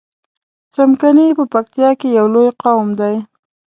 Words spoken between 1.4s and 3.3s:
پکتیا کی یو لوی قوم دی